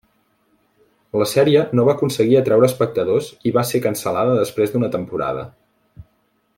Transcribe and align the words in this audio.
La 1.21 1.27
sèrie 1.31 1.65
no 1.79 1.85
va 1.89 1.93
aconseguir 1.97 2.39
atreure 2.41 2.69
espectadors 2.71 3.29
i 3.49 3.53
va 3.59 3.65
ser 3.73 3.83
cancel·lada 3.87 4.35
després 4.43 4.73
d'una 4.75 4.91
temporada. 4.97 5.47